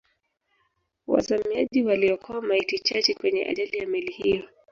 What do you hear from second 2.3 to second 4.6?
maiti chache kwenye ajali ya meli hiyo